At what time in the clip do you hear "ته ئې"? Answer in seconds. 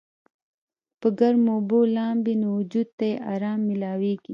2.97-3.15